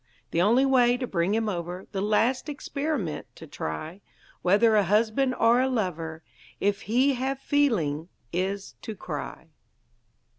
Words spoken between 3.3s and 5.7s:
to try, Whether a husband or a